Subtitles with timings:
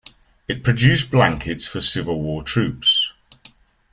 [0.47, 3.13] It produced blankets for Civil War troops.